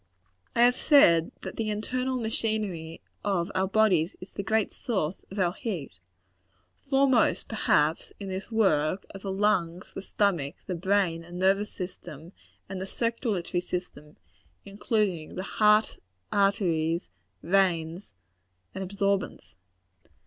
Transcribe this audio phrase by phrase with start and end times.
[0.55, 5.37] I have said that the internal machinery of out bodies is the great source of
[5.37, 5.99] our heat.
[6.89, 12.31] Foremost, perhaps, in this work, are the lungs, the stomach, the brain and nervous system,
[12.67, 14.17] and the circulatory system,
[14.65, 15.99] including the heart,
[16.31, 17.11] arteries,
[17.43, 18.11] veins
[18.73, 19.53] and absorbents.